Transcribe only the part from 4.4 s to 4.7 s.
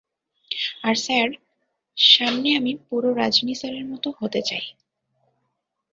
চাই!